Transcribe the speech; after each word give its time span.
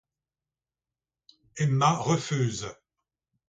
Emma 1.63 2.01
refuse. 2.07 2.65